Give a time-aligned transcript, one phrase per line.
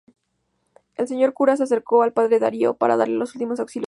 [0.95, 3.79] El señor cura se acercó al padre Darío para darle los últimos auxilios espirituales.